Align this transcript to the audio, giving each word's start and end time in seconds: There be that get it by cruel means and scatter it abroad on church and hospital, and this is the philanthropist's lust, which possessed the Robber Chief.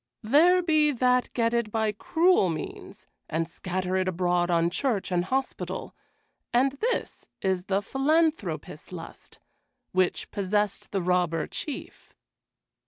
There 0.23 0.63
be 0.63 0.89
that 0.93 1.31
get 1.33 1.53
it 1.53 1.71
by 1.71 1.91
cruel 1.91 2.49
means 2.49 3.05
and 3.29 3.47
scatter 3.47 3.95
it 3.97 4.07
abroad 4.07 4.49
on 4.49 4.71
church 4.71 5.11
and 5.11 5.25
hospital, 5.25 5.95
and 6.51 6.71
this 6.81 7.27
is 7.43 7.65
the 7.65 7.83
philanthropist's 7.83 8.91
lust, 8.91 9.37
which 9.91 10.31
possessed 10.31 10.89
the 10.91 11.03
Robber 11.03 11.45
Chief. 11.45 12.15